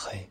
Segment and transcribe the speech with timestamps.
[0.00, 0.30] 嘿。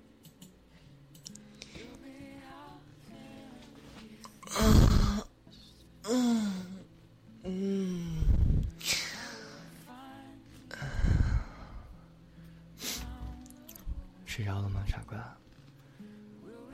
[14.25, 15.37] 睡着了吗，傻瓜？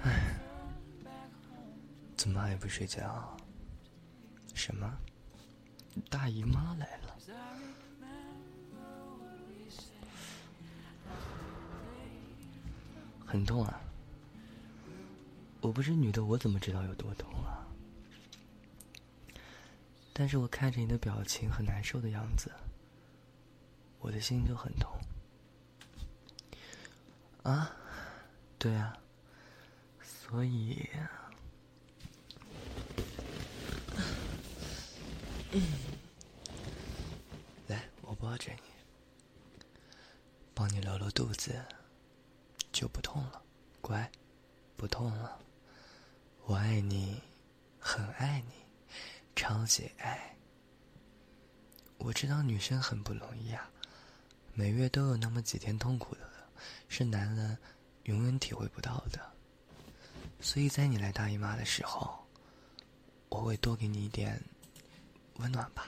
[0.03, 0.37] 哎，
[2.15, 3.35] 怎么还不睡觉？
[4.53, 4.95] 什么？
[6.11, 6.92] 大姨妈来
[13.33, 13.81] 很痛啊！
[15.59, 17.65] 我不是女的，我怎么知道有多痛啊？
[20.13, 22.51] 但是我看着你的表情很难受的样子，
[23.97, 24.91] 我的心就很痛。
[27.41, 27.75] 啊，
[28.59, 28.95] 对啊，
[29.99, 30.87] 所以，
[37.65, 38.59] 来，我抱着你，
[40.53, 41.59] 帮你揉揉肚子，
[42.83, 43.41] 就不痛了，
[43.79, 44.11] 乖，
[44.75, 45.39] 不痛了。
[46.43, 47.17] 我爱你，
[47.79, 48.51] 很爱你，
[49.37, 50.35] 超级爱。
[51.97, 53.71] 我知道女生很不容易啊，
[54.53, 56.29] 每月都有那么几天痛苦的。
[56.89, 57.57] 是男人
[58.03, 59.31] 永远体会不到的，
[60.41, 62.27] 所以在你来大姨妈的时候，
[63.29, 64.43] 我会多给你一点
[65.35, 65.87] 温暖吧。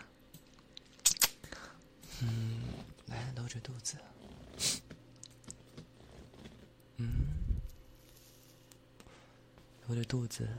[2.22, 2.64] 嗯，
[3.08, 3.98] 来搂着肚子，
[6.98, 7.28] 嗯，
[9.88, 10.50] 搂着肚子，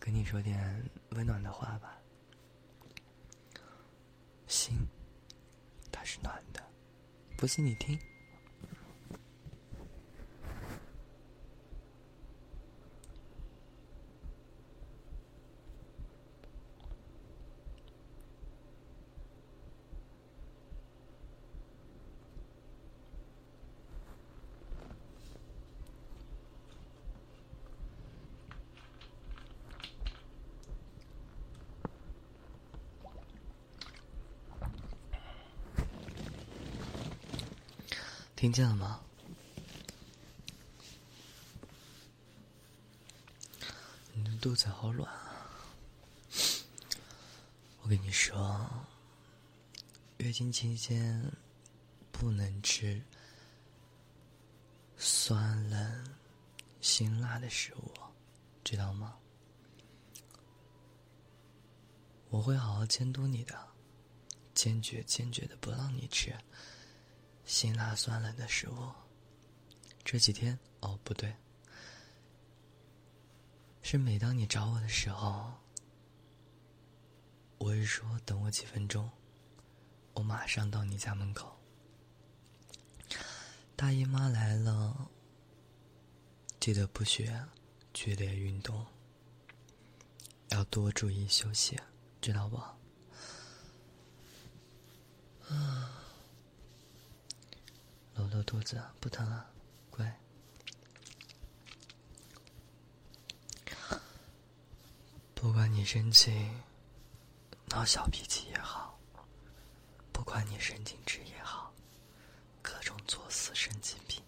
[0.00, 1.96] 跟你说点温暖的话吧。
[4.48, 4.76] 心，
[5.92, 6.62] 它是暖的，
[7.36, 7.98] 不信你听。
[38.36, 39.00] 听见了吗？
[44.12, 45.50] 你的肚子好软啊！
[47.80, 48.68] 我跟你说，
[50.18, 51.32] 月经期间
[52.12, 53.02] 不能吃
[54.98, 56.16] 酸、冷、
[56.82, 57.90] 辛辣的食物，
[58.62, 59.16] 知道吗？
[62.28, 63.66] 我会好好监督你的，
[64.52, 66.36] 坚决坚决的不让你吃。
[67.46, 68.92] 辛辣酸冷的食物。
[70.04, 71.34] 这几天哦，不对，
[73.82, 75.52] 是每当你找我的时候，
[77.58, 79.10] 我是说等我几分钟，
[80.12, 81.56] 我马上到你家门口。
[83.76, 85.08] 大姨妈来了，
[86.58, 87.32] 记得不许
[87.92, 88.84] 剧烈运动，
[90.48, 91.78] 要多注意休息，
[92.20, 92.56] 知道不？
[95.48, 95.92] 啊。
[98.14, 99.44] 搂搂肚子，不疼了，
[99.90, 100.20] 乖。
[105.34, 106.48] 不管你生气、
[107.66, 108.96] 闹小脾气也好，
[110.12, 111.72] 不管你神经质也好，
[112.62, 114.22] 各种作死、神经病、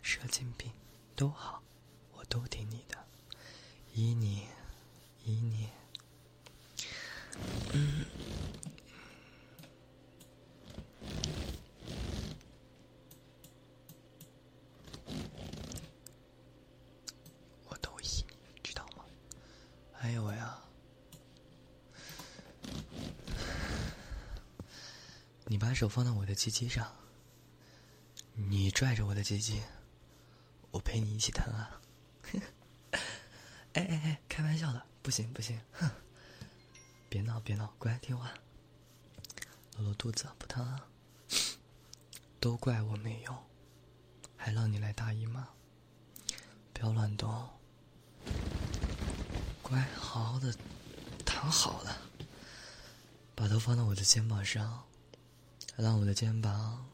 [0.00, 0.70] 神经病
[1.16, 1.60] 都好，
[2.12, 3.04] 我都听你的，
[3.94, 4.46] 依你，
[5.24, 5.68] 依你。
[7.72, 8.06] 嗯。
[20.06, 20.56] 还有呀
[25.46, 26.94] 你把手放到我的鸡鸡上，
[28.34, 29.60] 你拽着我的鸡鸡，
[30.70, 31.80] 我陪你一起疼啊！
[33.72, 35.90] 哎哎哎，开玩笑的，不行不行，哼！
[37.08, 38.32] 别闹别闹，乖听话，
[39.76, 40.86] 揉揉肚子不疼啊！
[42.38, 43.36] 都怪我没用，
[44.36, 45.48] 还让你来大姨妈，
[46.72, 47.55] 不要乱动，
[49.68, 50.54] 乖，好好的
[51.24, 51.98] 躺好了，
[53.34, 54.84] 把头放到我的肩膀上。
[55.74, 56.88] 让我的肩膀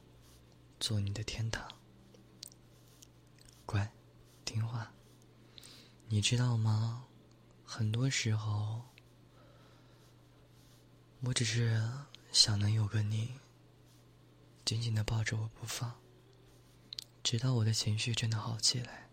[0.81, 1.71] 做你的天堂，
[3.67, 3.93] 乖，
[4.47, 4.91] 听话。
[6.09, 7.05] 你知道吗？
[7.63, 8.81] 很多时候，
[11.21, 11.81] 我只是
[12.33, 13.35] 想能有个你，
[14.65, 15.95] 紧紧的抱着我不放，
[17.23, 19.11] 直到我的情绪真的好起来。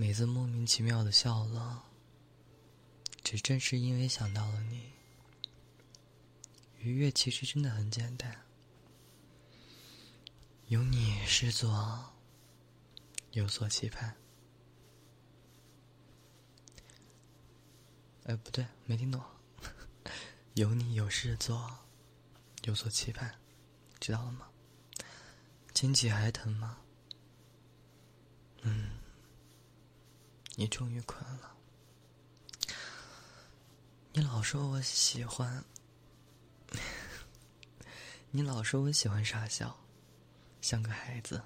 [0.00, 1.84] 每次莫名其妙的笑了，
[3.22, 4.94] 只正是因为想到了你。
[6.78, 8.46] 愉悦其实真的很简单，
[10.68, 12.14] 有你是做，
[13.32, 14.16] 有所期盼。
[18.24, 19.22] 哎，不对，没听懂。
[20.56, 21.70] 有你有事做，
[22.62, 23.38] 有所期盼，
[24.00, 24.48] 知道了吗？
[25.74, 26.78] 经济还疼吗？
[28.62, 28.92] 嗯，
[30.60, 31.56] 你终于困了。
[34.12, 35.64] 你老说我喜欢，
[38.30, 39.74] 你老说我喜欢傻笑，
[40.60, 41.42] 像个孩子。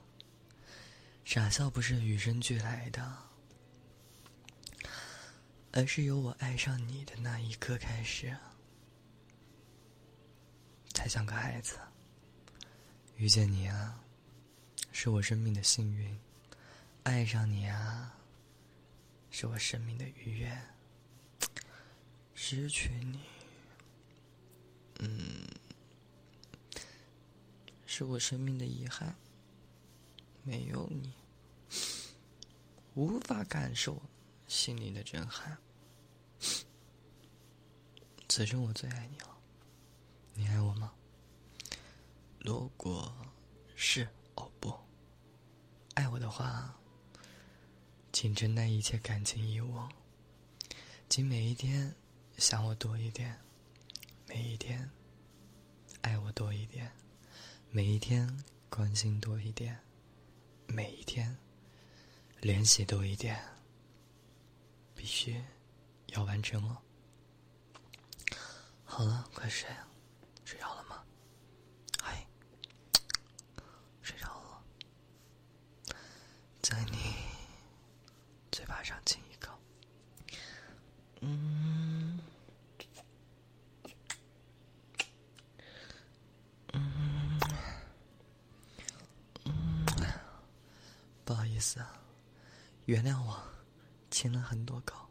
[1.25, 3.17] 傻笑不是与生俱来的，
[5.71, 8.37] 而是由我爱上你的那一刻开始，
[10.93, 11.79] 才像个孩子。
[13.15, 14.01] 遇见你啊，
[14.91, 16.19] 是我生命的幸运；
[17.05, 18.13] 爱上你啊，
[19.37, 20.63] 是我生命的愉悦。
[22.37, 23.19] 失去你，
[25.01, 25.45] 嗯，
[27.85, 29.17] 是我生命的遗憾。
[30.45, 31.13] 没有你，
[32.95, 34.01] 无法感受
[34.47, 35.59] 心里的震撼。
[38.29, 39.37] 此生我最爱你了，
[40.35, 40.95] 你爱我吗？
[42.39, 43.13] 如果
[43.75, 44.73] 是哦不，
[45.95, 46.79] 爱我的话，
[48.25, 49.79] 请承担一切感情义务，
[51.11, 51.95] 请每一天。
[52.39, 53.39] 想我多一点，
[54.27, 54.91] 每一天
[56.01, 56.91] 爱我多一点，
[57.71, 59.79] 每一天关心多一点，
[60.67, 61.37] 每一天
[62.41, 63.39] 联系多一点，
[64.95, 65.39] 必须
[66.07, 66.79] 要完成哦。
[68.87, 69.69] 好了，快睡，
[70.47, 71.05] 睡着了吗？
[72.01, 72.27] 嗨，
[74.01, 74.65] 睡着了，
[76.63, 77.15] 在你
[78.85, 79.53] 上亲一口，
[81.23, 82.21] 嗯。
[86.75, 87.41] 嗯。
[91.25, 91.99] 不好意思啊，
[92.85, 93.43] 原谅我，
[94.11, 95.04] 亲了很多口。